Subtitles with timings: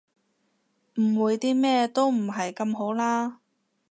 [0.95, 3.39] 誤會啲咩都唔係咁好啦